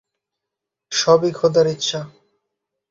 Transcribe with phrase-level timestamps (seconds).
[0.91, 1.99] সব খোদার ইচ্ছা।